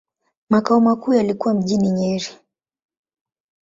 [0.49, 2.27] Makao makuu yalikuwa mjini Nyeri.